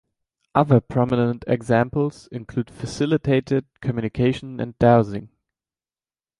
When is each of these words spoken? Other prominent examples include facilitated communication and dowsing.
Other 0.55 0.79
prominent 0.81 1.43
examples 1.47 2.27
include 2.31 2.71
facilitated 2.71 3.67
communication 3.81 4.59
and 4.59 4.75
dowsing. 4.79 5.29